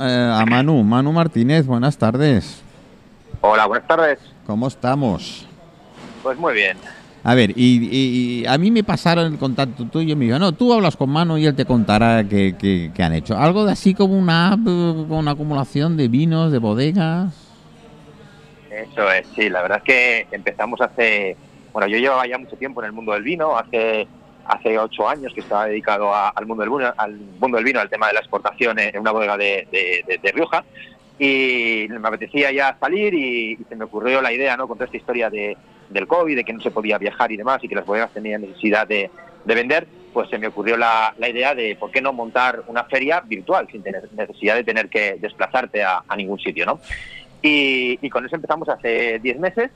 eh, 0.00 0.30
a 0.34 0.44
Manu, 0.46 0.82
Manu 0.82 1.12
Martínez, 1.12 1.66
buenas 1.66 1.96
tardes. 1.98 2.62
Hola, 3.40 3.66
buenas 3.66 3.86
tardes. 3.86 4.18
¿Cómo 4.46 4.68
estamos? 4.68 5.46
Pues 6.22 6.38
muy 6.38 6.54
bien. 6.54 6.76
A 7.22 7.34
ver, 7.34 7.50
y, 7.56 7.88
y 8.42 8.46
a 8.46 8.56
mí 8.56 8.70
me 8.70 8.84
pasaron 8.84 9.32
el 9.32 9.38
contacto 9.38 9.84
tuyo 9.86 10.12
y 10.12 10.16
me 10.16 10.26
dijo, 10.26 10.38
no, 10.38 10.52
tú 10.52 10.72
hablas 10.72 10.96
con 10.96 11.10
Manu 11.10 11.36
y 11.38 11.46
él 11.46 11.56
te 11.56 11.64
contará 11.64 12.22
qué, 12.28 12.54
qué- 12.58 12.92
qué 12.94 13.02
han 13.02 13.12
hecho. 13.14 13.36
Algo 13.36 13.64
de 13.64 13.72
así 13.72 13.94
como 13.94 14.16
una 14.16 14.52
app 14.52 14.62
con 14.64 15.12
una 15.12 15.32
acumulación 15.32 15.96
de 15.96 16.06
vinos, 16.08 16.52
de 16.52 16.58
bodegas. 16.58 17.34
Eso 18.70 19.10
es, 19.10 19.26
sí, 19.34 19.48
la 19.48 19.62
verdad 19.62 19.78
es 19.78 19.84
que 19.84 20.26
empezamos 20.36 20.80
hace, 20.80 21.36
bueno, 21.72 21.88
yo 21.88 21.98
llevaba 21.98 22.26
ya 22.28 22.38
mucho 22.38 22.56
tiempo 22.56 22.80
en 22.80 22.86
el 22.86 22.92
mundo 22.92 23.12
del 23.12 23.22
vino, 23.22 23.56
hace 23.56 24.06
hace 24.48 24.78
ocho 24.78 25.08
años 25.08 25.32
que 25.34 25.40
estaba 25.40 25.66
dedicado 25.66 26.14
a- 26.14 26.28
al 26.30 26.46
mundo 26.46 26.62
del 26.62 26.70
vino, 26.70 26.92
al 26.96 27.12
mundo 27.40 27.56
del 27.56 27.64
vino, 27.64 27.80
al 27.80 27.88
tema 27.90 28.08
de 28.08 28.14
la 28.14 28.20
exportación 28.20 28.78
en 28.78 28.98
una 28.98 29.12
bodega 29.12 29.36
de, 29.36 29.66
de- 29.70 30.04
de- 30.06 30.18
de 30.22 30.32
Rioja, 30.32 30.64
y 31.18 31.86
me 31.88 32.08
apetecía 32.08 32.52
ya 32.52 32.76
salir 32.78 33.14
y, 33.14 33.52
y 33.52 33.64
se 33.68 33.76
me 33.76 33.84
ocurrió 33.84 34.20
la 34.20 34.32
idea, 34.32 34.56
¿no? 34.56 34.68
Con 34.68 34.76
toda 34.76 34.84
esta 34.86 34.96
historia 34.98 35.30
de, 35.30 35.56
del 35.88 36.06
COVID, 36.06 36.36
de 36.36 36.44
que 36.44 36.52
no 36.52 36.60
se 36.60 36.70
podía 36.70 36.98
viajar 36.98 37.32
y 37.32 37.36
demás, 37.36 37.62
y 37.64 37.68
que 37.68 37.74
las 37.74 37.86
bodegas 37.86 38.12
tenían 38.12 38.42
necesidad 38.42 38.86
de, 38.86 39.10
de 39.44 39.54
vender, 39.54 39.86
pues 40.12 40.28
se 40.28 40.38
me 40.38 40.46
ocurrió 40.48 40.76
la, 40.76 41.14
la 41.18 41.28
idea 41.28 41.54
de 41.54 41.76
por 41.76 41.90
qué 41.90 42.00
no 42.02 42.12
montar 42.12 42.62
una 42.68 42.84
feria 42.84 43.20
virtual 43.20 43.66
sin 43.70 43.82
tener 43.82 44.08
necesidad 44.12 44.54
de 44.56 44.64
tener 44.64 44.88
que 44.88 45.16
desplazarte 45.20 45.82
a, 45.84 46.02
a 46.06 46.16
ningún 46.16 46.38
sitio, 46.38 46.66
¿no? 46.66 46.80
Y, 47.42 47.98
y 48.00 48.10
con 48.10 48.24
eso 48.26 48.34
empezamos 48.36 48.68
hace 48.68 49.18
10 49.18 49.38
meses 49.38 49.70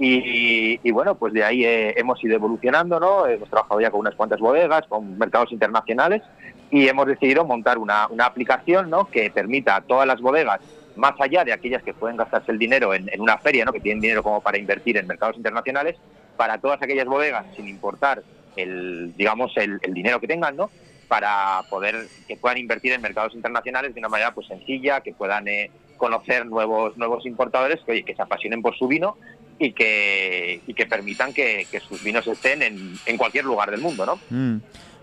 y, 0.00 0.90
bueno, 0.92 1.16
pues 1.16 1.32
de 1.32 1.42
ahí 1.42 1.64
eh, 1.64 1.94
hemos 1.96 2.22
ido 2.22 2.36
evolucionando, 2.36 3.00
¿no? 3.00 3.26
Hemos 3.26 3.50
trabajado 3.50 3.80
ya 3.80 3.90
con 3.90 4.00
unas 4.00 4.14
cuantas 4.14 4.38
bodegas, 4.38 4.86
con 4.86 5.18
mercados 5.18 5.50
internacionales 5.50 6.22
y 6.70 6.86
hemos 6.86 7.06
decidido 7.06 7.44
montar 7.44 7.78
una, 7.78 8.06
una 8.08 8.26
aplicación, 8.26 8.90
¿no? 8.90 9.06
Que 9.06 9.30
permita 9.30 9.76
a 9.76 9.80
todas 9.80 10.06
las 10.06 10.20
bodegas, 10.20 10.60
más 10.94 11.14
allá 11.20 11.44
de 11.44 11.52
aquellas 11.52 11.82
que 11.82 11.94
pueden 11.94 12.16
gastarse 12.16 12.52
el 12.52 12.58
dinero 12.58 12.94
en, 12.94 13.08
en 13.12 13.20
una 13.20 13.38
feria, 13.38 13.64
¿no? 13.64 13.72
Que 13.72 13.80
tienen 13.80 14.00
dinero 14.00 14.22
como 14.22 14.40
para 14.40 14.58
invertir 14.58 14.96
en 14.98 15.06
mercados 15.06 15.36
internacionales, 15.36 15.96
para 16.36 16.58
todas 16.58 16.80
aquellas 16.80 17.06
bodegas, 17.06 17.46
sin 17.56 17.66
importar 17.66 18.22
el, 18.54 19.16
digamos, 19.16 19.56
el, 19.56 19.80
el 19.82 19.94
dinero 19.94 20.20
que 20.20 20.28
tengan, 20.28 20.56
¿no? 20.56 20.70
Para 21.08 21.62
poder 21.70 22.06
que 22.28 22.36
puedan 22.36 22.58
invertir 22.58 22.92
en 22.92 23.02
mercados 23.02 23.34
internacionales 23.34 23.94
de 23.94 24.00
una 24.00 24.08
manera 24.08 24.32
pues 24.32 24.46
sencilla, 24.46 25.00
que 25.00 25.12
puedan 25.12 25.48
eh, 25.48 25.72
conocer 25.96 26.46
nuevos 26.46 26.96
nuevos 26.96 27.26
importadores 27.26 27.80
que, 27.84 27.92
oye, 27.92 28.04
que 28.04 28.14
se 28.14 28.22
apasionen 28.22 28.62
por 28.62 28.76
su 28.76 28.86
vino 28.86 29.16
y 29.58 29.72
que, 29.72 30.60
y 30.66 30.74
que 30.74 30.86
permitan 30.86 31.32
que, 31.32 31.66
que 31.70 31.80
sus 31.80 32.02
vinos 32.02 32.26
estén 32.26 32.62
en, 32.62 32.94
en 33.06 33.16
cualquier 33.16 33.44
lugar 33.44 33.70
del 33.70 33.80
mundo, 33.80 34.06
¿no? 34.06 34.18
Mm. 34.30 34.60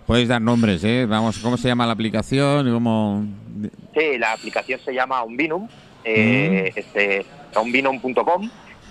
Puedes 0.07 0.27
dar 0.27 0.41
nombres, 0.41 0.83
¿eh? 0.83 1.05
Vamos, 1.07 1.39
¿cómo 1.39 1.57
se 1.57 1.67
llama 1.67 1.85
la 1.87 1.93
aplicación? 1.93 2.71
¿Cómo... 2.71 3.25
Sí, 3.93 4.17
la 4.19 4.33
aplicación 4.33 4.79
se 4.85 4.93
llama 4.93 5.23
Unvinum, 5.23 5.67
eh, 6.03 6.71
este, 6.75 7.25
unvinum.com. 7.59 8.49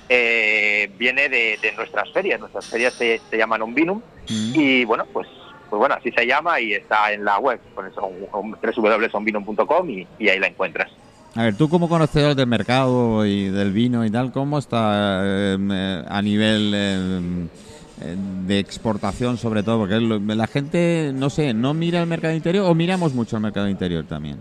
eh, 0.08 0.90
viene 0.98 1.28
de, 1.28 1.58
de 1.62 1.72
nuestras 1.72 2.10
ferias, 2.12 2.40
nuestras 2.40 2.66
ferias 2.66 2.94
se, 2.94 3.20
se 3.30 3.36
llaman 3.38 3.62
Unvinum 3.62 4.00
Mm. 4.28 4.52
y 4.58 4.84
bueno, 4.86 5.04
pues 5.12 5.28
pues 5.68 5.78
bueno, 5.78 5.96
así 5.96 6.10
se 6.12 6.26
llama 6.26 6.58
y 6.60 6.72
está 6.72 7.12
en 7.12 7.24
la 7.26 7.38
web, 7.38 7.60
con 7.74 7.86
eso, 7.86 8.10
www.unvinum.com 8.32 9.90
y, 9.90 10.06
y 10.18 10.28
ahí 10.28 10.38
la 10.38 10.46
encuentras. 10.46 10.90
A 11.36 11.42
ver, 11.42 11.56
tú 11.56 11.68
como 11.68 11.88
conocedor 11.88 12.36
del 12.36 12.46
mercado 12.46 13.26
y 13.26 13.48
del 13.48 13.72
vino 13.72 14.04
y 14.04 14.10
tal, 14.10 14.30
¿cómo 14.30 14.58
está 14.58 15.20
eh, 15.24 15.58
eh, 15.58 16.04
a 16.08 16.22
nivel 16.22 16.72
eh, 16.74 17.20
eh, 18.02 18.16
de 18.46 18.58
exportación 18.60 19.36
sobre 19.36 19.64
todo? 19.64 19.80
Porque 19.80 19.98
la 19.98 20.46
gente, 20.46 21.10
no 21.12 21.30
sé, 21.30 21.52
¿no 21.52 21.74
mira 21.74 22.00
el 22.00 22.06
mercado 22.06 22.34
interior 22.34 22.66
o 22.70 22.74
miramos 22.76 23.14
mucho 23.14 23.36
el 23.36 23.42
mercado 23.42 23.68
interior 23.68 24.04
también? 24.04 24.38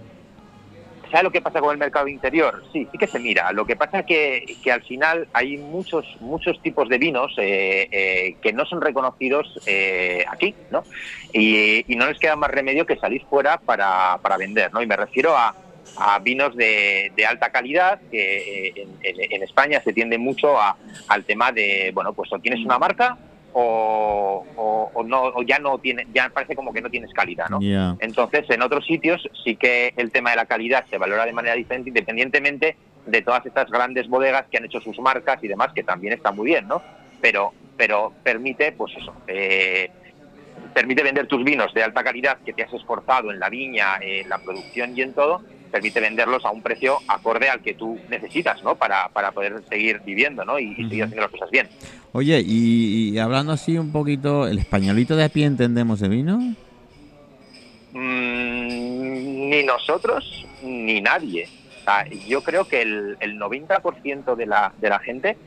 ¿Sabes 1.09 1.23
lo 1.25 1.31
que 1.31 1.41
pasa 1.41 1.61
con 1.61 1.71
el 1.71 1.77
mercado 1.77 2.07
interior? 2.07 2.63
Sí, 2.73 2.87
sí 2.91 2.97
que 2.97 3.05
se 3.05 3.19
mira. 3.19 3.51
Lo 3.53 3.65
que 3.65 3.75
pasa 3.75 3.99
es 3.99 4.05
que, 4.07 4.57
que 4.63 4.71
al 4.71 4.81
final 4.83 5.27
hay 5.33 5.57
muchos 5.57 6.05
muchos 6.19 6.59
tipos 6.61 6.89
de 6.89 6.97
vinos 6.97 7.31
eh, 7.37 7.87
eh, 7.91 8.35
que 8.41 8.51
no 8.51 8.65
son 8.65 8.81
reconocidos 8.81 9.59
aquí, 10.27 10.55
¿no? 10.71 10.83
Y, 11.31 11.91
y 11.91 11.95
no 11.95 12.07
les 12.07 12.19
queda 12.19 12.35
más 12.35 12.49
remedio 12.49 12.87
que 12.87 12.97
salir 12.97 13.23
fuera 13.29 13.57
para, 13.57 14.17
para 14.23 14.37
vender, 14.37 14.73
¿no? 14.73 14.81
Y 14.81 14.87
me 14.87 14.95
refiero 14.95 15.37
a, 15.37 15.55
a 15.95 16.19
vinos 16.19 16.55
de, 16.55 17.11
de 17.15 17.25
alta 17.25 17.49
calidad 17.51 17.99
que 18.09 18.67
eh, 18.67 18.73
en, 18.75 18.89
en- 19.01 19.31
en 19.31 19.43
España 19.43 19.81
se 19.83 19.93
tiende 19.93 20.17
mucho 20.17 20.59
a- 20.59 20.75
al 21.07 21.25
tema 21.25 21.51
de, 21.51 21.91
bueno, 21.93 22.13
pues 22.13 22.31
o 22.33 22.39
tienes 22.39 22.63
una 22.65 22.79
marca 22.79 23.17
o, 23.51 24.45
o- 24.55 24.91
o 24.93 25.03
no 25.03 25.23
o 25.25 25.43
ya 25.43 25.59
no 25.59 25.77
tiene 25.79 26.05
ya 26.11 26.29
parece 26.29 26.55
como 26.55 26.73
que 26.73 26.81
no 26.81 26.89
tienes 26.89 27.11
calidad, 27.13 27.49
¿no? 27.49 27.59
Entonces, 27.99 28.45
en 28.49 28.61
otros 28.63 28.85
sitios 28.85 29.21
sí 29.43 29.55
que 29.55 29.93
el 29.97 30.11
tema 30.11 30.31
de 30.31 30.37
la 30.37 30.45
calidad 30.45 30.85
se 30.89 30.97
valora 30.97 31.25
de 31.25 31.33
manera 31.33 31.55
diferente, 31.55 31.89
independientemente 31.89 32.75
de 33.05 33.21
todas 33.21 33.45
estas 33.45 33.69
grandes 33.69 34.07
bodegas 34.07 34.45
que 34.49 34.57
han 34.57 34.65
hecho 34.65 34.79
sus 34.81 34.97
marcas 34.99 35.37
y 35.43 35.47
demás, 35.47 35.69
que 35.75 35.83
también 35.83 36.13
está 36.13 36.31
muy 36.31 36.47
bien, 36.47 36.67
¿no? 36.67 36.81
Pero, 37.21 37.53
pero 37.77 38.13
permite, 38.23 38.71
pues 38.71 38.93
eso, 38.97 39.13
eh, 39.27 39.89
permite 40.73 41.03
vender 41.03 41.27
tus 41.27 41.43
vinos 41.43 41.73
de 41.73 41.83
alta 41.83 42.03
calidad 42.03 42.37
que 42.45 42.53
te 42.53 42.63
has 42.63 42.73
esforzado 42.73 43.29
en 43.31 43.39
la 43.39 43.49
viña, 43.49 43.97
en 44.01 44.27
la 44.29 44.37
producción 44.39 44.97
y 44.97 45.01
en 45.01 45.13
todo, 45.13 45.41
permite 45.73 45.99
venderlos 45.99 46.45
a 46.45 46.51
un 46.51 46.61
precio 46.61 46.99
acorde 47.07 47.49
al 47.49 47.63
que 47.63 47.73
tú 47.73 47.99
necesitas, 48.07 48.63
¿no? 48.63 48.75
Para, 48.75 49.09
para 49.09 49.31
poder 49.31 49.63
seguir 49.67 50.01
viviendo, 50.05 50.45
¿no? 50.45 50.59
Y, 50.59 50.71
y 50.77 50.83
seguir 50.87 51.05
haciendo 51.05 51.23
las 51.23 51.31
cosas 51.31 51.49
bien. 51.49 51.67
Oye, 52.11 52.43
y, 52.45 53.09
y 53.09 53.17
hablando 53.17 53.53
así 53.53 53.79
un 53.79 53.91
poquito, 53.91 54.47
¿el 54.47 54.59
españolito 54.59 55.15
de 55.15 55.23
a 55.23 55.29
pie 55.29 55.45
entendemos 55.45 55.99
de 55.99 56.09
vino? 56.09 56.37
Mm, 57.91 59.49
ni 59.49 59.63
nosotros 59.63 60.45
ni 60.61 61.01
nadie. 61.01 61.49
O 61.81 61.83
sea, 61.83 62.05
yo 62.27 62.43
creo 62.43 62.67
que 62.67 62.83
el, 62.83 63.17
el 63.19 63.39
90% 63.39 64.35
de 64.35 64.45
la, 64.45 64.73
de 64.79 64.89
la 64.89 64.99
gente 64.99 65.37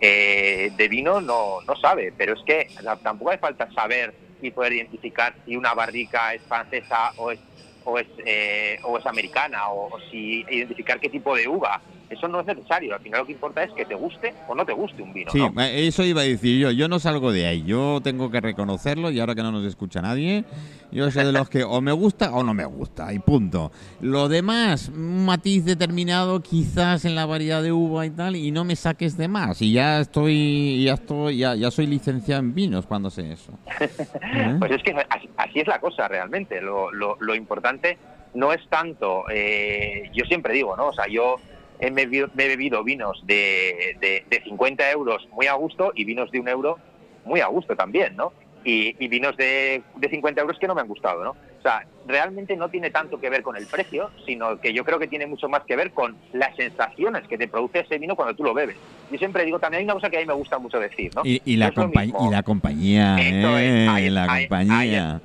eh, 0.00 0.72
de 0.76 0.88
vino 0.88 1.20
no, 1.20 1.60
no 1.62 1.76
sabe, 1.76 2.12
pero 2.16 2.34
es 2.34 2.40
que 2.44 2.66
tampoco 3.04 3.30
hace 3.30 3.38
falta 3.38 3.70
saber 3.72 4.12
y 4.42 4.50
poder 4.50 4.72
identificar 4.72 5.32
si 5.46 5.56
una 5.56 5.74
barrica 5.74 6.34
es 6.34 6.42
francesa 6.42 7.12
o 7.18 7.30
es 7.30 7.38
o 7.86 7.98
es, 7.98 8.06
eh, 8.24 8.78
o 8.82 8.98
es 8.98 9.06
americana 9.06 9.70
o, 9.70 9.94
o 9.94 10.00
si 10.10 10.44
identificar 10.50 11.00
qué 11.00 11.08
tipo 11.08 11.34
de 11.34 11.48
uva. 11.48 11.80
Eso 12.08 12.28
no 12.28 12.40
es 12.40 12.46
necesario. 12.46 12.94
Al 12.94 13.00
final 13.00 13.20
lo 13.20 13.26
que 13.26 13.32
importa 13.32 13.62
es 13.64 13.72
que 13.72 13.84
te 13.84 13.94
guste 13.94 14.32
o 14.48 14.54
no 14.54 14.64
te 14.64 14.72
guste 14.72 15.02
un 15.02 15.12
vino. 15.12 15.30
Sí, 15.32 15.38
¿no? 15.38 15.60
eh, 15.62 15.86
eso 15.86 16.04
iba 16.04 16.20
a 16.20 16.24
decir 16.24 16.58
yo. 16.58 16.70
Yo 16.70 16.88
no 16.88 16.98
salgo 16.98 17.32
de 17.32 17.46
ahí. 17.46 17.64
Yo 17.64 18.00
tengo 18.02 18.30
que 18.30 18.40
reconocerlo 18.40 19.10
y 19.10 19.18
ahora 19.20 19.34
que 19.34 19.42
no 19.42 19.50
nos 19.52 19.64
escucha 19.64 20.00
nadie, 20.02 20.44
yo 20.92 21.10
soy 21.10 21.24
de 21.24 21.32
los 21.32 21.48
que 21.50 21.64
o 21.64 21.80
me 21.80 21.92
gusta 21.92 22.32
o 22.32 22.42
no 22.44 22.54
me 22.54 22.64
gusta 22.64 23.12
y 23.12 23.18
punto. 23.18 23.72
Lo 24.00 24.28
demás, 24.28 24.88
un 24.88 25.24
matiz 25.24 25.64
determinado 25.64 26.40
quizás 26.40 27.04
en 27.04 27.14
la 27.14 27.26
variedad 27.26 27.62
de 27.62 27.72
uva 27.72 28.06
y 28.06 28.10
tal 28.10 28.36
y 28.36 28.50
no 28.52 28.64
me 28.64 28.76
saques 28.76 29.16
de 29.16 29.26
más. 29.28 29.60
Y 29.60 29.72
ya 29.72 30.00
estoy, 30.00 30.84
ya 30.84 30.94
estoy, 30.94 31.38
ya, 31.38 31.54
ya 31.56 31.70
soy 31.70 31.86
licenciado 31.86 32.40
en 32.40 32.54
vinos 32.54 32.86
cuando 32.86 33.10
sé 33.10 33.32
eso. 33.32 33.52
¿Eh? 33.80 34.56
Pues 34.58 34.70
es 34.70 34.82
que 34.82 34.92
así, 35.10 35.28
así 35.36 35.60
es 35.60 35.66
la 35.66 35.80
cosa 35.80 36.06
realmente. 36.08 36.60
Lo, 36.60 36.92
lo- 36.92 37.16
lo 37.20 37.34
importante 37.34 37.98
no 38.34 38.52
es 38.52 38.60
tanto, 38.68 39.24
eh, 39.32 40.10
yo 40.14 40.24
siempre 40.26 40.52
digo, 40.52 40.76
¿no? 40.76 40.88
O 40.88 40.92
sea, 40.92 41.06
yo 41.08 41.36
he 41.80 41.90
bebido, 41.90 42.28
me 42.34 42.44
he 42.44 42.48
bebido 42.48 42.82
vinos 42.84 43.20
de, 43.26 43.96
de, 44.00 44.24
de 44.28 44.42
50 44.42 44.90
euros 44.90 45.26
muy 45.32 45.46
a 45.46 45.54
gusto 45.54 45.92
y 45.94 46.04
vinos 46.04 46.30
de 46.30 46.40
un 46.40 46.48
euro 46.48 46.78
muy 47.24 47.40
a 47.40 47.46
gusto 47.46 47.74
también, 47.76 48.16
¿no? 48.16 48.32
Y, 48.64 48.96
y 48.98 49.08
vinos 49.08 49.36
de, 49.36 49.82
de 49.96 50.08
50 50.08 50.40
euros 50.40 50.58
que 50.58 50.66
no 50.66 50.74
me 50.74 50.80
han 50.80 50.88
gustado, 50.88 51.22
¿no? 51.22 51.30
O 51.30 51.62
sea, 51.62 51.84
realmente 52.06 52.56
no 52.56 52.68
tiene 52.68 52.90
tanto 52.90 53.20
que 53.20 53.30
ver 53.30 53.42
con 53.42 53.56
el 53.56 53.66
precio, 53.66 54.10
sino 54.24 54.60
que 54.60 54.72
yo 54.72 54.84
creo 54.84 54.98
que 54.98 55.06
tiene 55.08 55.26
mucho 55.26 55.48
más 55.48 55.62
que 55.64 55.76
ver 55.76 55.92
con 55.92 56.16
las 56.32 56.54
sensaciones 56.56 57.26
que 57.28 57.38
te 57.38 57.46
produce 57.48 57.80
ese 57.80 57.98
vino 57.98 58.14
cuando 58.16 58.34
tú 58.34 58.42
lo 58.44 58.54
bebes. 58.54 58.76
Yo 59.10 59.18
siempre 59.18 59.44
digo, 59.44 59.58
también 59.58 59.80
hay 59.80 59.84
una 59.84 59.94
cosa 59.94 60.10
que 60.10 60.16
a 60.18 60.20
mí 60.20 60.26
me 60.26 60.32
gusta 60.34 60.58
mucho 60.58 60.78
decir, 60.80 61.12
¿no? 61.14 61.22
Y, 61.24 61.40
y 61.44 61.56
la 61.56 61.68
Es 61.68 61.76
lo 61.76 61.84
compa- 61.84 62.00
mismo. 62.04 62.26
y 62.28 62.30
la 62.32 62.42
compañía, 62.42 63.16
Eso 63.18 63.58
es, 63.58 63.70
¿eh? 63.70 63.86
ahí- 63.88 64.10
la 64.10 64.24
ahí- 64.32 64.48
compañía. 64.48 65.20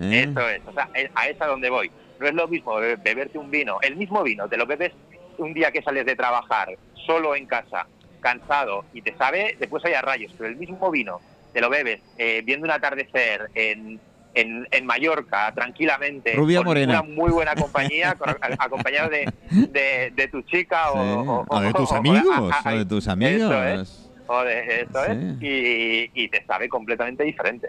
¿eh? 0.00 0.26
Eso 0.30 0.48
es, 0.48 0.60
o 0.66 0.72
sea, 0.72 0.88
a 1.14 1.28
esa 1.28 1.46
donde 1.46 1.70
voy. 1.70 1.90
No 2.20 2.26
es 2.28 2.34
lo 2.34 2.46
mismo 2.48 2.76
be- 2.76 2.96
beberte 2.96 3.38
un 3.38 3.50
vino, 3.50 3.78
el 3.82 3.96
mismo 3.96 4.22
vino, 4.22 4.48
te 4.48 4.56
lo 4.56 4.66
bebes 4.66 4.92
un 5.38 5.54
día 5.54 5.70
que 5.70 5.82
sales 5.82 6.06
de 6.06 6.16
trabajar, 6.16 6.68
solo 7.06 7.34
en 7.36 7.46
casa, 7.46 7.86
cansado, 8.20 8.84
y 8.92 9.02
te 9.02 9.14
sabe, 9.16 9.56
después 9.58 9.84
hay 9.84 9.94
a 9.94 10.02
rayos, 10.02 10.32
pero 10.36 10.48
el 10.48 10.56
mismo 10.56 10.90
vino 10.90 11.20
te 11.52 11.60
lo 11.60 11.70
bebes 11.70 12.00
eh, 12.18 12.42
viendo 12.44 12.64
un 12.64 12.70
atardecer 12.72 13.50
en, 13.54 14.00
en, 14.34 14.66
en 14.70 14.86
Mallorca, 14.86 15.52
tranquilamente, 15.54 16.32
Rubia 16.34 16.58
con 16.58 16.66
morena. 16.66 17.00
una 17.00 17.02
muy 17.14 17.30
buena 17.30 17.54
compañía, 17.54 18.14
con- 18.14 18.30
a- 18.30 18.38
acompañado 18.58 19.10
de, 19.10 19.30
de, 19.50 20.10
de 20.14 20.28
tu 20.28 20.42
chica 20.42 20.90
o, 20.90 20.94
Sí. 20.94 21.28
o- 21.28 21.44
O 21.48 21.60
de 21.60 21.72
tus 21.74 21.92
amigos, 21.92 22.26
a- 22.52 22.68
a- 22.70 22.74
o 22.74 22.78
de 22.78 22.84
tus 22.86 23.04
eso 23.04 23.12
amigos. 23.12 23.52
es, 23.80 24.10
o 24.26 24.42
de 24.42 24.80
eso 24.80 25.04
es, 25.04 25.16
y, 25.42 26.10
y 26.14 26.28
te 26.28 26.42
sabe 26.46 26.68
completamente 26.68 27.22
diferente. 27.24 27.68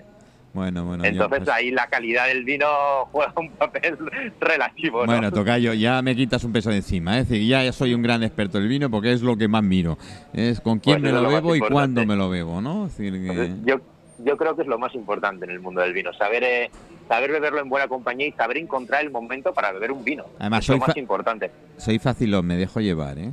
Bueno, 0.55 0.93
Entonces 1.03 1.39
pues- 1.39 1.49
ahí 1.49 1.69
la 1.69 1.87
calidad 1.87 2.27
del 2.27 2.45
vino 2.45 2.65
juega 3.11 3.33
un 3.35 3.51
papel 3.51 3.97
relativo, 4.39 5.01
¿no? 5.01 5.11
Bueno, 5.11 5.29
Tocayo, 5.31 5.73
ya 5.73 6.01
me 6.01 6.15
quitas 6.15 6.43
un 6.45 6.53
peso 6.53 6.69
de 6.69 6.77
encima. 6.77 7.17
¿eh? 7.17 7.21
Es 7.21 7.29
decir, 7.29 7.45
ya, 7.45 7.69
soy 7.73 7.93
un 7.93 8.01
gran 8.01 8.23
experto 8.23 8.57
del 8.57 8.69
vino 8.69 8.89
porque 8.89 9.11
es 9.11 9.21
lo 9.21 9.35
que 9.35 9.49
más 9.49 9.63
miro. 9.63 9.97
Es 10.33 10.61
con 10.61 10.79
quién 10.79 11.01
Pues 11.01 11.13
me 11.13 11.21
lo 11.21 11.27
bebo 11.29 11.55
y 11.55 11.59
cuándo 11.59 12.05
me 12.05 12.15
lo 12.15 12.29
bebo, 12.29 12.61
¿no? 12.61 12.87
Es 12.87 12.97
decir, 12.97 13.13
que- 13.13 13.29
Entonces, 13.29 13.55
yo, 13.65 13.81
yo 14.23 14.37
creo 14.37 14.55
que 14.55 14.61
es 14.61 14.67
lo 14.69 14.79
más 14.79 14.95
importante 14.95 15.43
en 15.43 15.51
el 15.51 15.59
mundo 15.59 15.81
del 15.81 15.91
vino, 15.91 16.13
saber 16.13 16.43
eh, 16.45 16.71
saber 17.09 17.31
beberlo 17.33 17.59
en 17.59 17.67
buena 17.67 17.89
compañía 17.89 18.27
y 18.27 18.31
saber 18.31 18.57
encontrar 18.57 19.03
el 19.03 19.11
momento 19.11 19.53
para 19.53 19.73
beber 19.73 19.91
un 19.91 20.05
vino. 20.05 20.23
Además, 20.39 20.61
es 20.63 20.69
lo 20.69 20.75
soy 20.77 20.87
más 20.87 20.97
importante. 20.97 21.51
Soy 21.77 21.99
facilón, 21.99 22.47
me 22.47 22.55
dejo 22.55 22.79
llevar, 22.79 23.19
¿eh? 23.19 23.31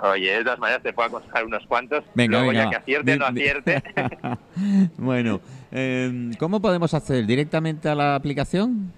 Oye, 0.00 0.30
de 0.38 0.44
todas 0.44 0.58
maneras 0.60 0.82
te 0.82 0.92
puedo 0.92 1.08
aconsejar 1.08 1.44
unos 1.44 1.66
cuantos. 1.66 2.04
Venga, 2.14 2.38
Luego 2.38 2.52
venga. 2.52 2.64
ya 2.64 2.70
que 2.70 2.76
acierte 2.76 3.12
o 3.14 3.16
no 3.18 3.26
acierte. 3.26 3.82
bueno, 4.96 5.40
eh, 5.72 6.30
¿cómo 6.38 6.60
podemos 6.60 6.94
hacer? 6.94 7.26
¿Directamente 7.26 7.88
a 7.88 7.94
la 7.94 8.14
aplicación? 8.14 8.92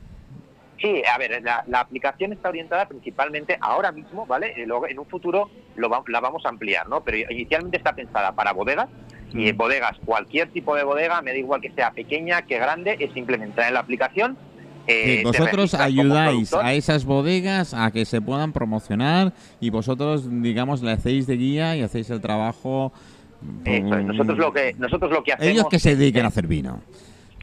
Sí, 0.80 1.02
a 1.12 1.18
ver, 1.18 1.42
la, 1.42 1.62
la 1.66 1.80
aplicación 1.80 2.32
está 2.32 2.48
orientada 2.48 2.86
principalmente 2.88 3.58
ahora 3.60 3.92
mismo, 3.92 4.24
¿vale? 4.26 4.54
Luego 4.66 4.88
en 4.88 4.98
un 4.98 5.04
futuro 5.06 5.50
lo 5.76 5.90
va- 5.90 6.02
la 6.06 6.20
vamos 6.20 6.44
a 6.46 6.48
ampliar, 6.48 6.88
¿no? 6.88 7.02
Pero 7.02 7.18
inicialmente 7.30 7.76
está 7.76 7.92
pensada 7.94 8.32
para 8.32 8.52
bodegas 8.54 8.88
y 9.34 9.48
en 9.48 9.54
Mm. 9.54 9.58
bodegas, 9.58 9.92
cualquier 10.06 10.48
tipo 10.50 10.74
de 10.74 10.82
bodega, 10.84 11.20
me 11.20 11.32
da 11.32 11.36
igual 11.36 11.60
que 11.60 11.70
sea 11.72 11.90
pequeña, 11.90 12.42
que 12.42 12.58
grande, 12.58 12.96
es 12.98 13.12
simplemente 13.12 13.60
en 13.62 13.74
la 13.74 13.80
aplicación. 13.80 14.38
eh, 14.86 15.18
Sí, 15.18 15.22
vosotros 15.24 15.74
ayudáis 15.74 16.52
a 16.54 16.72
esas 16.72 17.04
bodegas 17.04 17.74
a 17.74 17.90
que 17.92 18.06
se 18.06 18.20
puedan 18.22 18.52
promocionar 18.54 19.34
y 19.60 19.68
vosotros, 19.70 20.24
digamos, 20.42 20.82
le 20.82 20.92
hacéis 20.92 21.26
de 21.26 21.36
guía 21.36 21.76
y 21.76 21.82
hacéis 21.82 22.08
el 22.10 22.20
trabajo. 22.22 22.90
Eso 23.64 23.94
es, 23.96 24.04
nosotros 24.04 24.38
lo 24.38 24.52
que 24.52 24.74
nosotros 24.78 25.10
lo 25.10 25.22
que 25.22 25.32
hacemos 25.32 25.50
Ellos 25.52 25.66
que 25.70 25.78
se 25.78 25.96
dediquen 25.96 26.24
a 26.24 26.28
hacer 26.28 26.46
vino. 26.46 26.80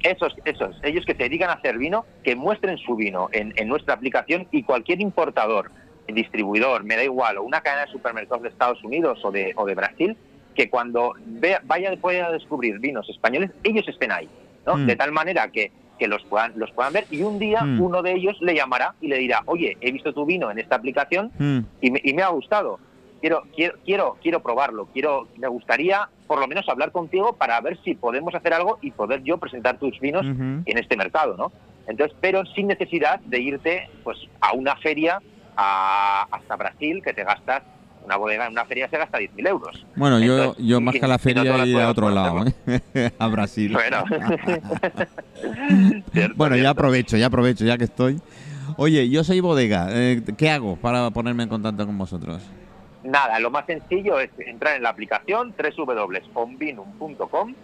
Esos, 0.03 0.35
esos, 0.45 0.75
ellos 0.83 1.05
que 1.05 1.13
se 1.13 1.23
dedican 1.23 1.49
a 1.49 1.53
hacer 1.53 1.77
vino, 1.77 2.05
que 2.23 2.35
muestren 2.35 2.77
su 2.77 2.95
vino 2.95 3.29
en, 3.31 3.53
en 3.55 3.67
nuestra 3.67 3.95
aplicación 3.95 4.47
y 4.51 4.63
cualquier 4.63 5.01
importador, 5.01 5.71
distribuidor, 6.07 6.83
me 6.83 6.95
da 6.95 7.03
igual, 7.03 7.37
o 7.37 7.43
una 7.43 7.61
cadena 7.61 7.85
de 7.85 7.91
supermercados 7.91 8.43
de 8.43 8.49
Estados 8.49 8.83
Unidos 8.83 9.19
o 9.23 9.31
de, 9.31 9.53
o 9.55 9.65
de 9.65 9.75
Brasil, 9.75 10.15
que 10.55 10.69
cuando 10.69 11.13
vea, 11.25 11.61
vaya 11.65 11.95
pueda 11.97 12.31
descubrir 12.31 12.79
vinos 12.79 13.09
españoles, 13.09 13.51
ellos 13.63 13.87
estén 13.87 14.11
ahí, 14.11 14.29
¿no? 14.65 14.77
Mm. 14.77 14.85
De 14.85 14.95
tal 14.95 15.11
manera 15.11 15.49
que, 15.51 15.71
que 15.99 16.07
los 16.07 16.23
puedan 16.25 16.53
los 16.55 16.71
puedan 16.71 16.93
ver 16.93 17.05
y 17.09 17.23
un 17.23 17.39
día 17.39 17.63
Mm. 17.63 17.81
uno 17.81 18.01
de 18.03 18.13
ellos 18.13 18.37
le 18.41 18.55
llamará 18.55 18.93
y 19.01 19.07
le 19.07 19.17
dirá, 19.17 19.41
oye, 19.47 19.77
he 19.81 19.91
visto 19.91 20.13
tu 20.13 20.25
vino 20.25 20.49
en 20.51 20.59
esta 20.59 20.75
aplicación 20.75 21.31
Mm, 21.39 21.59
y 21.81 21.91
me, 21.91 22.01
y 22.03 22.13
me 22.13 22.21
ha 22.21 22.29
gustado. 22.29 22.79
Quiero, 23.19 23.43
quiero, 23.55 23.73
quiero, 23.83 24.17
quiero 24.21 24.41
probarlo. 24.41 24.87
Quiero, 24.93 25.27
me 25.37 25.47
gustaría 25.47 26.07
por 26.27 26.39
lo 26.39 26.47
menos 26.47 26.67
hablar 26.69 26.91
contigo 26.91 27.35
para 27.37 27.59
ver 27.61 27.79
si 27.83 27.95
podemos 27.95 28.33
hacer 28.35 28.53
algo 28.53 28.77
y 28.81 28.91
poder 28.91 29.21
yo 29.23 29.37
presentar 29.37 29.77
tus 29.79 29.97
vinos 29.99 30.25
en 30.65 30.77
este 30.77 30.97
mercado, 30.97 31.35
¿no? 31.37 31.51
Entonces, 31.87 32.15
pero 32.21 32.43
sin 32.53 32.67
necesidad 32.67 33.19
de 33.23 33.39
irte, 33.39 33.87
pues, 34.03 34.17
a 34.41 34.53
una 34.53 34.75
feria 34.75 35.19
a- 35.55 36.27
hasta 36.29 36.55
Brasil 36.57 37.01
que 37.03 37.13
te 37.13 37.23
gastas 37.23 37.63
una 38.03 38.15
bodega 38.15 38.45
en 38.45 38.51
una 38.53 38.63
feria 38.65 38.87
se 38.89 38.97
gasta 38.97 39.17
10.000 39.17 39.47
euros. 39.47 39.85
Bueno, 39.97 40.19
yo, 40.19 40.37
Entonces, 40.37 40.65
yo 40.65 40.79
más 40.79 40.93
que 40.95 41.03
a 41.03 41.07
la 41.07 41.15
no 41.15 41.19
feria 41.19 41.43
todas 41.43 41.67
ir 41.67 41.75
a 41.77 41.89
otro 41.89 42.09
lado. 42.09 42.45
¿eh? 42.45 43.11
a 43.19 43.27
Brasil. 43.27 43.73
Bueno, 43.73 44.03
Cierto, 46.13 46.33
Bueno, 46.35 46.55
ya 46.55 46.69
aprovecho, 46.69 47.17
ya 47.17 47.27
aprovecho, 47.27 47.65
ya 47.65 47.77
que 47.77 47.83
estoy. 47.85 48.19
Oye, 48.77 49.09
yo 49.09 49.23
soy 49.23 49.39
bodega. 49.39 49.87
eh, 49.91 50.21
¿Qué 50.37 50.49
hago 50.49 50.75
para 50.77 51.09
ponerme 51.11 51.43
en 51.43 51.49
contacto 51.49 51.85
con 51.85 51.97
vosotros? 51.97 52.41
Nada, 53.03 53.39
lo 53.39 53.51
más 53.51 53.65
sencillo 53.65 54.19
es 54.19 54.29
entrar 54.37 54.75
en 54.75 54.83
la 54.83 54.89
aplicación 54.89 55.53
www.onvinum.com, 55.57 57.55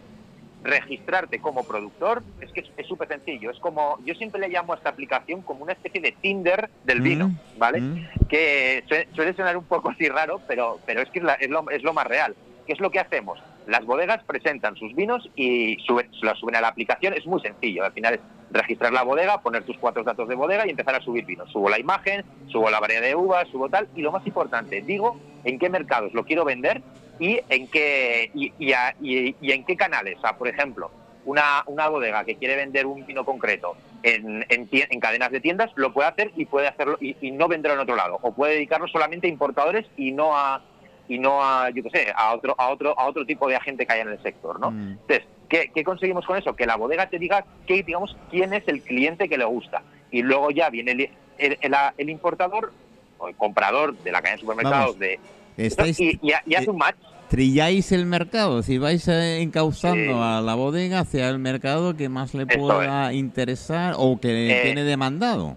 registrarte 0.62 1.40
como 1.40 1.64
productor. 1.66 2.24
Es 2.40 2.52
que 2.54 2.62
es- 2.62 2.88
súper 2.88 3.08
sencillo. 3.08 3.50
Es 3.52 3.60
como, 3.60 3.98
yo 4.06 4.14
siempre 4.16 4.40
le 4.42 4.50
llamo 4.50 4.74
a 4.74 4.76
esta 4.78 4.90
aplicación 4.90 5.42
como 5.44 5.64
una 5.64 5.74
especie 5.74 6.02
de 6.02 6.16
Tinder 6.22 6.70
del 6.84 7.00
Mm, 7.02 7.04
vino, 7.04 7.32
¿vale? 7.56 7.82
mm. 7.82 7.96
Que 8.30 8.84
sue- 8.88 9.08
suele 9.14 9.34
sonar 9.34 9.58
un 9.58 9.66
poco 9.66 9.90
así 9.90 10.08
raro, 10.08 10.42
pero, 10.48 10.80
pero 10.86 11.02
es 11.02 11.10
que 11.12 11.20
es, 11.20 11.26
la- 11.26 11.34
es 11.36 11.50
lo, 11.50 11.70
es 11.70 11.84
lo 11.84 11.94
más 11.94 12.06
real. 12.06 12.36
¿Qué 12.66 12.74
es 12.74 12.80
lo 12.80 12.92
que 12.92 13.00
hacemos? 13.00 13.40
Las 13.66 13.84
bodegas 13.86 14.24
presentan 14.26 14.76
sus 14.76 14.94
vinos 14.96 15.28
y 15.36 15.78
suben, 15.86 16.10
las 16.22 16.38
suben 16.40 16.56
a 16.56 16.62
la 16.62 16.70
aplicación. 16.70 17.14
Es 17.14 17.26
muy 17.26 17.42
sencillo. 17.42 17.84
Al 17.84 17.92
final 17.94 18.14
es 18.14 18.22
registrar 18.54 18.94
la 18.94 19.04
bodega, 19.04 19.42
poner 19.42 19.64
tus 19.64 19.78
cuatro 19.78 20.04
datos 20.04 20.28
de 20.30 20.36
bodega 20.36 20.66
y 20.66 20.70
empezar 20.70 20.96
a 20.96 21.02
subir 21.02 21.26
vinos. 21.26 21.52
Subo 21.52 21.70
la 21.70 21.80
imagen, 21.80 22.24
subo 22.48 22.70
la 22.70 22.80
variedad 22.80 23.02
de 23.02 23.16
uvas, 23.16 23.48
subo 23.50 23.68
tal. 23.70 23.88
Y 23.96 24.02
lo 24.02 24.12
más 24.12 24.26
importante, 24.26 24.82
digo 24.82 25.18
en 25.44 25.60
qué 25.60 25.70
mercados 25.70 26.14
lo 26.14 26.24
quiero 26.24 26.46
vender 26.46 26.82
y 27.20 27.40
en 27.50 27.68
qué, 27.68 28.32
y, 28.34 28.54
y 28.60 28.74
a- 28.74 28.96
y- 29.02 29.36
y 29.42 29.52
en 29.52 29.66
qué 29.66 29.76
canales. 29.76 30.18
O 30.18 30.22
sea, 30.22 30.38
por 30.38 30.48
ejemplo, 30.48 30.90
una, 31.26 31.64
una 31.68 31.88
bodega 31.90 32.24
que 32.26 32.36
quiere 32.36 32.56
vender 32.56 32.86
un 32.86 33.06
vino 33.06 33.24
concreto 33.26 33.76
en, 34.04 34.46
en, 34.50 35.00
cadenas 35.00 35.32
de 35.32 35.40
tiendas, 35.40 35.72
lo 35.76 35.94
puede 35.94 36.10
hacer 36.10 36.32
y 36.36 36.46
puede 36.46 36.68
hacerlo 36.68 36.98
y, 37.00 37.16
y 37.22 37.32
no 37.32 37.48
venderlo 37.48 37.76
en 37.76 37.82
otro 37.84 37.96
lado. 37.96 38.20
O 38.22 38.34
puede 38.34 38.54
dedicarlo 38.56 38.88
solamente 38.88 39.28
a 39.28 39.30
importadores 39.30 39.86
y 39.98 40.12
no 40.12 40.36
a 40.38 40.62
y 41.08 41.20
no 41.20 41.44
a, 41.44 41.70
yo 41.70 41.84
qué 41.84 41.90
sé, 41.90 42.14
a 42.16 42.34
otro, 42.34 42.56
a 42.58 42.70
otro, 42.70 42.98
a 42.98 43.06
otro 43.06 43.26
tipo 43.26 43.50
de 43.50 43.58
agente 43.58 43.86
que 43.86 43.92
haya 43.92 44.04
en 44.04 44.10
el 44.10 44.24
sector, 44.24 44.58
¿no? 44.58 44.72
Mm. 44.72 44.92
Entonces, 45.02 45.24
¿qué, 45.54 45.72
qué 45.74 45.84
conseguimos 45.84 46.26
con 46.26 46.36
eso? 46.36 46.56
Que 46.56 46.66
la 46.66 46.76
bodega 46.78 47.08
te 47.10 47.20
diga 47.20 47.46
que, 47.68 47.84
digamos, 47.84 48.18
quién 48.32 48.54
es 48.56 48.68
el 48.68 48.82
cliente 48.82 49.30
que 49.30 49.38
le 49.38 49.46
gusta. 49.46 49.84
Y 50.12 50.24
luego 50.24 50.50
ya 50.50 50.70
viene 50.72 50.92
el, 50.94 51.02
el, 51.38 51.58
el- 51.62 51.76
el 51.98 52.10
importador 52.10 52.74
o 53.20 53.28
el 53.28 53.36
comprador 53.36 53.96
de 54.00 54.12
la 54.12 54.20
cadena 54.22 54.38
de 54.38 54.42
supermercados 54.42 54.86
Vamos, 54.98 55.00
de 55.00 55.20
Estáis, 55.58 56.00
y, 56.00 56.20
y, 56.24 56.32
y 56.48 56.56
hace 56.56 56.70
un 56.72 56.78
match. 56.78 56.96
trilláis 57.30 57.92
el 57.92 58.08
mercado, 58.08 58.58
decir, 58.58 58.80
vais 58.80 59.08
eh, 59.08 59.42
encauzando 59.42 60.14
Sí. 60.14 60.20
a 60.20 60.42
la 60.42 60.56
bodega 60.56 61.00
hacia 61.02 61.30
el 61.30 61.38
mercado 61.38 61.96
que 61.96 62.10
más 62.10 62.34
le 62.34 62.48
pueda 62.48 63.14
interesar 63.14 63.94
o 63.98 64.20
que 64.20 64.50
Eh, 64.52 64.62
tiene 64.64 64.84
demandado. 64.84 65.56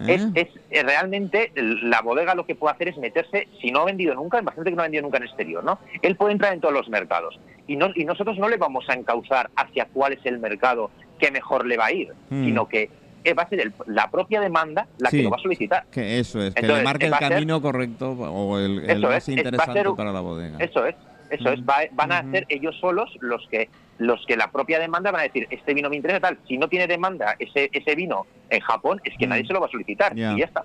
¿Eh? 0.00 0.14
Es, 0.14 0.26
es 0.34 0.48
eh, 0.70 0.82
realmente 0.82 1.52
el- 1.54 1.88
la 1.90 2.00
bodega 2.02 2.34
lo 2.34 2.46
que 2.46 2.54
puede 2.54 2.74
hacer 2.74 2.88
es 2.88 2.98
meterse, 2.98 3.48
si 3.60 3.70
no 3.70 3.80
ha 3.80 3.84
vendido 3.84 4.14
nunca, 4.14 4.40
bastante 4.40 4.70
que 4.70 4.76
no 4.76 4.82
ha 4.82 4.86
vendido 4.86 5.02
nunca 5.02 5.18
en 5.18 5.24
exterior, 5.24 5.62
¿no? 5.64 5.78
Él 6.02 6.16
puede 6.16 6.32
entrar 6.32 6.52
en 6.52 6.60
todos 6.60 6.74
los 6.74 6.88
mercados 6.88 7.38
y, 7.66 7.76
no, 7.76 7.90
y 7.94 8.04
nosotros 8.04 8.38
no 8.38 8.48
le 8.48 8.56
vamos 8.56 8.84
a 8.88 8.94
encauzar 8.94 9.50
hacia 9.56 9.86
cuál 9.86 10.12
es 10.14 10.24
el 10.24 10.38
mercado 10.38 10.90
que 11.18 11.30
mejor 11.30 11.66
le 11.66 11.76
va 11.76 11.86
a 11.86 11.92
ir, 11.92 12.12
Mm. 12.30 12.44
sino 12.44 12.68
que 12.68 12.90
eh, 13.22 13.34
va 13.34 13.42
a 13.42 13.48
ser 13.50 13.60
el- 13.60 13.74
la 13.86 14.10
propia 14.10 14.40
demanda 14.40 14.86
la 14.98 15.10
Sí. 15.10 15.18
que 15.18 15.22
lo 15.24 15.30
va 15.30 15.36
a 15.36 15.40
solicitar. 15.42 15.84
Que 15.92 16.18
eso 16.20 16.42
es, 16.42 16.54
que 16.54 16.66
le 16.66 16.82
marque 16.82 17.04
el 17.06 17.12
a 17.12 17.18
ser- 17.18 17.28
camino 17.28 17.60
correcto 17.60 18.12
o 18.12 18.58
el, 18.58 18.88
el 18.88 19.00
más 19.02 19.28
es, 19.28 19.36
interesante 19.36 19.82
ser 19.82 19.90
para 19.94 20.10
la 20.10 20.20
bodega. 20.20 20.56
Eso 20.58 20.86
es, 20.86 20.94
eso 21.28 21.50
es. 21.50 21.60
Mm. 21.60 21.68
Va- 21.68 21.88
van 21.92 22.12
a 22.12 22.20
Ujú. 22.22 22.30
ser 22.30 22.46
ellos 22.48 22.74
solos 22.80 23.10
los 23.20 23.46
que 23.50 23.68
los 24.00 24.24
que 24.26 24.36
la 24.36 24.50
propia 24.50 24.78
demanda 24.78 25.10
van 25.10 25.20
a 25.20 25.24
decir, 25.24 25.46
este 25.50 25.74
vino 25.74 25.88
me 25.90 25.96
interesa 25.96 26.20
tal. 26.20 26.38
Si 26.48 26.56
no 26.58 26.68
tiene 26.68 26.86
demanda 26.86 27.36
ese, 27.38 27.68
ese 27.72 27.94
vino 27.94 28.26
en 28.48 28.60
Japón, 28.60 29.00
es 29.04 29.14
que 29.18 29.26
Mm. 29.26 29.30
nadie 29.30 29.46
se 29.46 29.52
lo 29.52 29.60
va 29.60 29.66
a 29.66 29.70
solicitar 29.70 30.16
y 30.16 30.20
ya 30.20 30.32
está. 30.44 30.60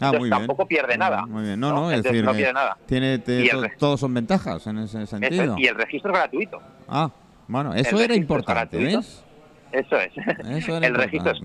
Ah, 0.00 0.06
Entonces, 0.06 0.20
muy 0.20 0.28
bien. 0.30 0.38
tampoco 0.38 0.66
pierde 0.66 0.96
nada. 0.96 1.26
Muy 1.26 1.42
bien. 1.42 1.58
No, 1.58 1.70
¿no? 1.70 1.80
no, 1.82 1.90
es 1.90 2.04
decir, 2.04 2.24
no 2.24 2.30
que 2.32 2.38
pierde 2.38 2.52
nada. 2.52 2.76
tiene, 2.86 3.18
te- 3.18 3.48
to- 3.48 3.62
todos 3.78 3.98
son 4.00 4.14
ventajas 4.14 4.64
en 4.68 4.78
ese 4.78 5.06
sentido. 5.06 5.56
es, 5.56 5.60
y 5.60 5.66
el 5.66 5.74
registro 5.74 6.12
es 6.12 6.18
gratuito. 6.18 6.62
Ah, 6.88 7.10
bueno, 7.48 7.74
eso 7.74 7.96
el 7.96 8.04
era 8.04 8.14
es 8.14 8.20
importante. 8.20 8.80
Eso 8.86 8.98
es. 9.00 9.24
Eso 9.72 9.96
era 10.76 10.86
el 10.86 10.94
registro 10.94 11.32
es 11.32 11.38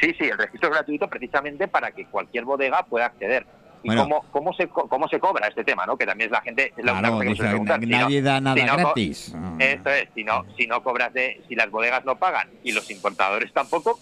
Sí, 0.00 0.14
sí, 0.18 0.24
el 0.24 0.38
registro 0.38 0.70
es 0.70 0.74
gratuito 0.74 1.06
precisamente 1.08 1.68
para 1.68 1.92
que 1.92 2.06
cualquier 2.06 2.44
bodega 2.46 2.82
pueda 2.84 3.06
acceder. 3.06 3.44
¿Y 3.82 3.88
Bueno. 3.88 4.02
cómo, 4.04 4.24
cómo, 4.30 4.52
se, 4.54 4.68
cómo 4.68 5.08
se 5.08 5.18
cobra 5.18 5.48
este 5.48 5.64
tema? 5.64 5.84
¿no? 5.86 5.96
Que 5.96 6.06
también 6.06 6.28
es 6.28 6.32
la 6.32 6.40
gente, 6.40 6.72
es 6.76 6.84
la 6.84 6.92
una 6.92 7.00
Claro, 7.00 7.14
cosa 7.14 7.20
que 7.20 7.24
me 7.24 7.30
dice, 7.30 7.36
suele 7.42 7.50
preguntar. 7.50 7.80
na- 7.80 7.84
Si 7.86 7.90
no- 7.92 7.98
nadie 8.00 8.22
da 8.22 8.40
nada 8.40 8.56
si 8.56 8.62
no 8.64 8.72
co- 8.72 8.78
gratis. 8.78 9.34
Eso 9.58 9.90
es, 9.90 10.08
si 10.14 10.24
no, 10.24 10.44
si 10.56 10.66
no 10.66 10.82
cobras 10.82 11.12
de, 11.12 11.40
si 11.48 11.54
las 11.54 11.70
bodegas 11.70 12.04
no 12.04 12.16
pagan 12.16 12.48
y 12.62 12.72
los 12.72 12.88
importadores 12.90 13.52
tampoco. 13.52 13.98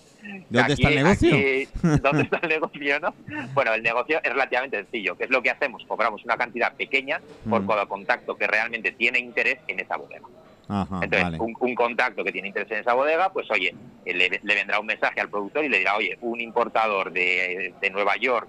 ¿Dónde 0.51 0.75
está 0.75 0.89
el 0.91 0.95
negocio? 0.97 1.35
aquí- 1.35 1.69
¿Dónde 2.03 2.23
está 2.25 2.39
el 2.43 2.49
negocio, 2.61 3.01
no? 3.01 3.15
Bueno, 3.55 3.73
el 3.73 3.83
negocio 3.83 4.21
es 4.23 4.31
relativamente 4.31 4.77
sencillo, 4.77 5.17
que 5.17 5.25
es 5.25 5.31
lo 5.31 5.41
que 5.43 5.51
hacemos, 5.51 5.83
cobramos 5.89 6.23
una 6.25 6.37
cantidad 6.37 6.75
pequeña 6.75 7.21
por 7.49 7.63
Mm. 7.63 7.67
cada 7.69 7.87
contacto 7.87 8.37
que 8.37 8.47
realmente 8.47 8.93
tiene 8.93 9.19
interés 9.19 9.59
en 9.67 9.81
esa 9.81 9.97
bodega. 9.97 10.27
Ajá, 10.69 11.01
Entonces, 11.03 11.23
vale. 11.23 11.39
un, 11.41 11.55
un 11.59 11.75
contacto 11.75 12.23
que 12.23 12.31
tiene 12.31 12.49
interés 12.49 12.71
en 12.71 12.79
esa 12.81 12.93
bodega, 12.95 13.33
pues 13.33 13.51
oye, 13.51 13.75
eh, 14.05 14.15
le, 14.15 14.29
le 14.43 14.55
vendrá 14.55 14.79
un 14.79 14.87
mensaje 14.87 15.21
al 15.21 15.29
productor 15.29 15.65
y 15.65 15.69
le 15.69 15.79
dirá, 15.79 15.97
oye, 15.97 16.17
un 16.21 16.41
importador 16.41 17.11
de, 17.13 17.75
de 17.81 17.91
Nueva 17.91 18.15
York 18.17 18.49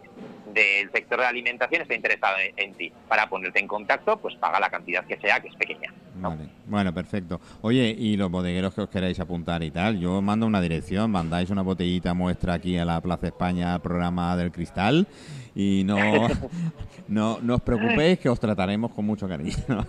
del 0.54 0.92
sector 0.92 1.20
de 1.20 1.26
alimentación 1.26 1.82
está 1.82 1.96
interesado 1.96 2.36
en, 2.40 2.54
en 2.70 2.74
ti. 2.76 2.92
Para 3.08 3.28
ponerte 3.30 3.60
en 3.60 3.68
contacto, 3.68 4.18
pues 4.18 4.36
paga 4.36 4.60
la 4.60 4.70
cantidad 4.70 5.06
que 5.06 5.18
sea, 5.18 5.40
que 5.40 5.48
es 5.50 5.56
pequeña. 5.56 5.94
¿no? 6.16 6.30
Vale. 6.32 6.50
Bueno, 6.68 6.94
perfecto. 6.94 7.40
Oye, 7.62 7.96
y 7.98 8.16
los 8.18 8.30
bodegueros 8.32 8.74
que 8.74 8.82
os 8.82 8.90
queráis 8.90 9.20
apuntar 9.20 9.62
y 9.64 9.72
tal, 9.72 10.00
yo 10.00 10.22
mando 10.22 10.46
una 10.46 10.62
dirección, 10.62 11.12
mandáis 11.12 11.50
una 11.50 11.62
botellita 11.64 12.14
muestra 12.14 12.54
aquí 12.54 12.78
a 12.78 12.86
la 12.86 13.02
Plaza 13.02 13.28
España, 13.28 13.78
programa 13.80 14.36
del 14.38 14.52
Cristal, 14.52 15.08
y 15.54 15.84
no, 15.84 15.98
no, 17.10 17.40
no 17.42 17.56
os 17.56 17.62
preocupéis 17.62 18.20
que 18.20 18.30
os 18.30 18.40
trataremos 18.40 18.92
con 18.92 19.06
mucho 19.06 19.28
cariño. 19.28 19.52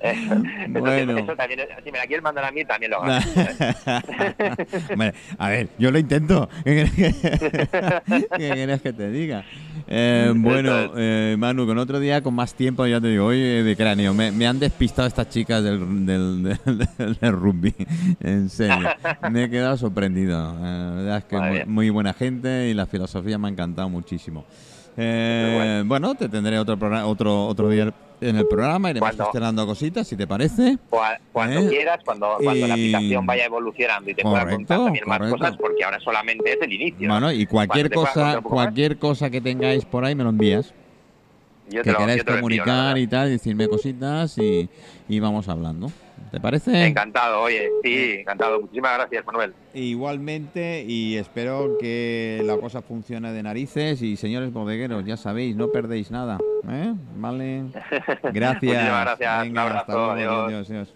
Eso, 0.00 0.34
Bueno. 0.68 1.18
eso 1.18 1.36
también, 1.36 1.60
si 1.84 1.92
me 1.92 1.98
la 1.98 2.06
quieres 2.06 2.22
mandar 2.22 2.44
a 2.44 2.50
mí, 2.52 2.64
también 2.64 2.92
lo 2.92 3.02
hago. 3.02 3.12
A 5.38 5.48
ver, 5.48 5.68
yo 5.78 5.90
lo 5.90 5.98
intento. 5.98 6.48
¿Qué 6.64 6.88
quieres 6.94 7.16
que, 7.16 7.68
qué 8.38 8.38
quieres 8.38 8.82
que 8.82 8.92
te 8.92 9.10
diga? 9.10 9.44
Eh, 9.86 10.32
bueno, 10.36 10.92
eh, 10.96 11.36
Manu, 11.38 11.66
con 11.66 11.78
otro 11.78 11.98
día 12.00 12.22
con 12.22 12.34
más 12.34 12.54
tiempo 12.54 12.86
ya 12.86 13.00
te 13.00 13.08
digo, 13.08 13.26
hoy 13.26 13.38
eh, 13.38 13.62
de 13.62 13.76
cráneo, 13.76 14.14
me, 14.14 14.30
me 14.32 14.46
han 14.46 14.58
despistado 14.58 15.08
estas 15.08 15.28
chicas 15.28 15.62
del, 15.62 16.06
del, 16.06 16.42
del- 16.98 17.18
del 17.20 17.32
rugby, 17.32 17.74
en 18.20 18.48
serio. 18.48 18.88
Me 19.30 19.44
he 19.44 19.50
quedado 19.50 19.76
sorprendido. 19.76 20.38
Eh, 20.58 20.62
la 20.62 20.90
verdad 20.94 21.18
es 21.18 21.24
que 21.24 21.36
Muy 21.38 21.64
muy, 21.66 21.90
buena 21.90 22.12
gente 22.14 22.68
y 22.68 22.74
la 22.74 22.86
filosofía 22.86 23.38
me 23.38 23.48
ha 23.48 23.50
encantado 23.50 23.88
muchísimo. 23.88 24.44
Eh, 24.96 25.82
bueno, 25.86 26.14
te 26.14 26.28
tendré 26.28 26.58
otro 26.58 26.76
programa, 26.78 27.06
otro 27.06 27.46
otro 27.46 27.68
día 27.70 27.92
en 28.22 28.36
el 28.36 28.46
programa, 28.46 28.90
iremos 28.90 29.08
Cuando- 29.10 29.24
gestionando 29.24 29.66
cositas, 29.66 30.06
si 30.06 30.16
te 30.16 30.26
parece. 30.26 30.78
Cua- 30.90 31.18
Cuando 31.32 31.60
¿Eh? 31.60 31.68
quieras, 31.68 31.98
cuando, 32.04 32.36
cuando 32.42 32.66
la 32.66 32.76
Y- 32.76 32.94
aplicación 32.94 33.26
vaya 33.26 33.44
evolucionando 33.46 34.10
y 34.10 34.14
te 34.14 34.22
pueda 34.22 34.40
Correcto, 34.40 34.56
contar 34.56 34.78
también 34.84 35.04
más 35.06 35.18
cosas, 35.30 35.56
porque 35.56 35.84
ahora 35.84 35.98
solamente 36.00 36.52
es 36.52 36.58
el 36.62 36.72
inicio. 36.72 37.08
¿no? 37.08 37.14
Bueno, 37.14 37.32
y 37.32 37.46
cualquier 37.46 37.90
pueda 37.90 38.06
cosa, 38.08 38.40
cualquier 38.42 38.96
cosa 38.98 39.30
que 39.30 39.40
tengáis 39.40 39.84
por 39.84 40.04
ahí 40.04 40.14
me 40.14 40.22
lo 40.24 40.30
envías. 40.30 40.72
Yo 41.72 41.82
te 41.82 41.88
Que 41.88 41.92
lo- 41.92 41.98
queráis 41.98 42.18
yo 42.18 42.24
te 42.24 42.30
lo 42.32 42.38
envío, 42.38 42.58
la 42.58 42.64
comunicar 42.64 42.98
y 42.98 43.06
tal, 43.06 43.28
decirme 43.30 43.68
cositas 43.68 44.36
y, 44.38 44.68
y 45.08 45.20
vamos 45.20 45.48
hablando. 45.48 45.90
¿Te 46.30 46.40
parece? 46.40 46.86
Encantado, 46.86 47.42
oye, 47.42 47.68
sí, 47.82 48.16
encantado. 48.20 48.60
Muchísimas 48.60 48.94
gracias, 48.96 49.26
Manuel. 49.26 49.52
Igualmente, 49.74 50.82
y 50.88 51.16
espero 51.16 51.76
que 51.78 52.40
la 52.46 52.56
cosa 52.56 52.80
funcione 52.80 53.32
de 53.32 53.42
narices. 53.42 54.00
Y 54.00 54.16
señores 54.16 54.50
bodegueros, 54.52 55.04
ya 55.04 55.16
sabéis, 55.18 55.54
no 55.56 55.70
perdéis 55.70 56.10
nada. 56.10 56.38
¿eh? 56.70 56.94
Vale. 57.16 57.64
Gracias. 58.32 58.62
Muchísimas 58.62 59.04
gracias, 59.04 59.36
un 59.36 59.42
Venga, 59.42 59.62
abrazo, 59.62 59.78
hasta 59.80 59.92
luego. 59.92 60.10
adiós. 60.12 60.44
Adiós, 60.46 60.70
adiós. 60.70 60.94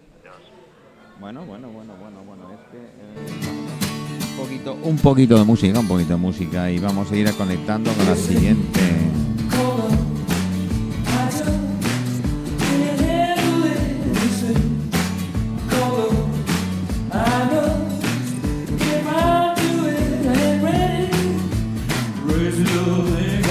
Bueno, 1.19 1.45
bueno, 1.45 1.67
bueno, 1.69 1.93
bueno, 1.99 2.17
bueno. 2.25 2.51
Es 2.53 2.59
que, 2.71 2.77
eh, 2.77 4.31
un 4.31 4.37
poquito, 4.37 4.73
un 4.83 4.97
poquito 4.97 5.37
de 5.37 5.43
música, 5.45 5.79
un 5.79 5.87
poquito 5.87 6.13
de 6.13 6.19
música 6.19 6.71
y 6.71 6.79
vamos 6.79 7.11
a 7.11 7.15
ir 7.15 7.31
conectando 7.33 7.91
con 7.93 8.05
la 8.05 8.15
siguiente. 8.15 8.79